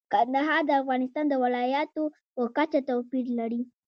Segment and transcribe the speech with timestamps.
[0.13, 2.03] کندهار د افغانستان د ولایاتو
[2.35, 3.61] په کچه توپیر لري.